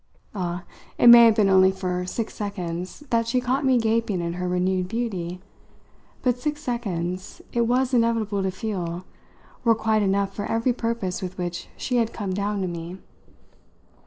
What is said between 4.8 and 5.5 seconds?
beauty;